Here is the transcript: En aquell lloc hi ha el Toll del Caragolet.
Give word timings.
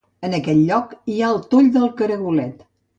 En 0.27 0.31
aquell 0.37 0.63
lloc 0.69 0.97
hi 1.15 1.19
ha 1.21 1.31
el 1.35 1.39
Toll 1.55 1.71
del 1.79 1.89
Caragolet. 2.03 2.71